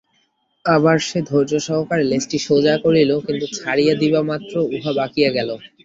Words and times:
আবার 0.65 0.97
সে 1.07 1.19
ধৈর্য 1.29 1.53
সহকারে 1.67 2.03
লেজটি 2.11 2.37
সোজা 2.47 2.75
করিল, 2.83 3.11
কিন্তু 3.25 3.45
ছাড়িয়া 3.57 3.93
দিবামাত্র 4.01 4.53
উহা 4.69 4.91
বাঁকিয়া 4.99 5.29
গেল। 5.37 5.49